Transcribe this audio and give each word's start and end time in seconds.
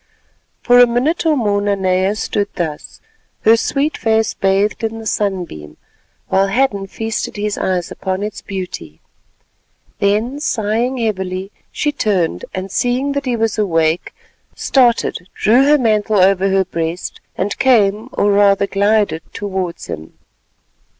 For 0.63 0.79
a 0.79 0.87
minute 0.87 1.27
or 1.27 1.37
more 1.37 1.61
Nanea 1.61 2.15
stood 2.15 2.47
thus, 2.55 3.01
her 3.41 3.55
sweet 3.55 3.95
face 3.95 4.33
bathed 4.33 4.83
in 4.83 4.97
the 4.97 5.05
sunbeam, 5.05 5.77
while 6.27 6.47
Hadden 6.47 6.87
feasted 6.87 7.35
his 7.35 7.55
eyes 7.55 7.91
upon 7.91 8.23
its 8.23 8.41
beauty. 8.41 8.99
Then 9.99 10.39
sighing 10.39 10.97
heavily, 10.97 11.51
she 11.71 11.91
turned, 11.91 12.45
and 12.51 12.71
seeing 12.71 13.11
that 13.11 13.25
he 13.25 13.35
was 13.35 13.59
awake, 13.59 14.11
started, 14.55 15.27
drew 15.35 15.65
her 15.65 15.77
mantle 15.77 16.17
over 16.17 16.49
her 16.49 16.65
breast 16.65 17.21
and 17.37 17.55
came, 17.59 18.09
or 18.13 18.31
rather 18.31 18.65
glided, 18.65 19.21
towards 19.31 19.85
him. 19.85 20.13